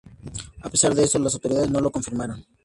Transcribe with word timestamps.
A 0.63 0.67
pesar 0.67 0.95
de 0.95 1.03
eso, 1.03 1.19
las 1.19 1.35
autoridades 1.35 1.69
no 1.69 1.79
lo 1.79 1.91
confirmaron. 1.91 2.43